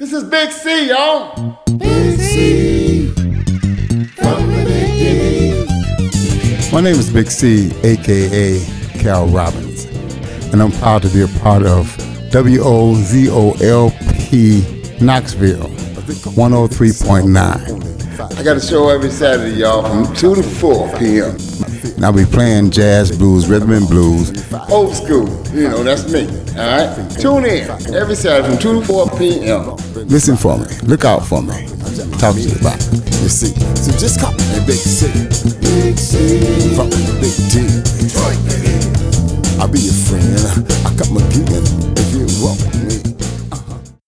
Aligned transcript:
This 0.00 0.12
is 0.14 0.24
Big 0.24 0.50
C, 0.50 0.88
y'all. 0.88 1.60
Big 1.76 2.18
C. 2.18 3.06
From 4.16 4.46
the 4.46 4.64
beginning. 4.64 5.66
My 6.72 6.80
name 6.80 6.96
is 6.96 7.12
Big 7.12 7.30
C, 7.30 7.70
aka 7.82 8.64
Cal 8.98 9.26
Robbins, 9.26 9.84
and 10.54 10.62
I'm 10.62 10.72
proud 10.72 11.02
to 11.02 11.10
be 11.10 11.20
a 11.20 11.28
part 11.40 11.64
of 11.64 11.94
WOZOLP 12.32 13.92
Knoxville 15.02 15.68
103.9. 15.68 18.38
I 18.38 18.42
got 18.42 18.56
a 18.56 18.60
show 18.60 18.88
every 18.88 19.10
Saturday, 19.10 19.56
y'all, 19.56 19.82
from 19.82 20.06
2 20.16 20.34
to 20.36 20.42
4 20.42 20.98
p.m. 20.98 21.36
And 22.00 22.06
I'll 22.06 22.14
be 22.14 22.24
playing 22.24 22.70
jazz, 22.70 23.14
blues, 23.14 23.46
rhythm 23.46 23.72
and 23.72 23.86
blues. 23.86 24.30
Old 24.70 24.94
school, 24.94 25.28
you 25.52 25.68
know, 25.68 25.84
that's 25.84 26.10
me. 26.10 26.26
All 26.56 26.64
right? 26.64 27.10
Tune 27.20 27.44
in 27.44 27.68
every 27.94 28.14
Saturday 28.14 28.48
from 28.48 28.56
2 28.58 28.80
to 28.80 28.86
4 28.86 29.10
p.m. 29.18 29.76
Listen 30.08 30.34
for 30.34 30.56
me. 30.56 30.64
Look 30.84 31.04
out 31.04 31.26
for 31.26 31.42
me. 31.42 31.68
Talk 32.16 32.36
to 32.36 32.40
you 32.40 32.56
about 32.56 32.80
it. 32.80 33.04
You 33.20 33.28
see, 33.28 33.52
so 33.76 33.92
just 33.98 34.18
call 34.18 34.32
me 34.32 34.64
Big 34.64 34.80
C. 34.80 35.12
Big 35.60 35.98
C. 35.98 36.40
From 36.74 36.88
the 36.88 36.96
big 37.20 37.36
D. 37.52 37.68
I'll 39.60 39.68
be 39.68 39.80
your 39.80 39.92
friend. 39.92 40.24
I 40.86 40.94
got 40.96 41.10
my 41.12 41.20
if 41.20 41.36
you 41.36 41.42
want 41.44 41.49
me. 41.49 41.49